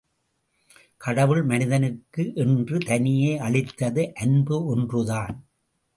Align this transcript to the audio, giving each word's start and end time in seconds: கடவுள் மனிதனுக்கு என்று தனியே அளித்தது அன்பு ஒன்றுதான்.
கடவுள் 0.97 1.43
மனிதனுக்கு 1.43 2.33
என்று 2.35 2.77
தனியே 2.77 3.37
அளித்தது 3.37 4.13
அன்பு 4.15 4.65
ஒன்றுதான். 4.65 5.35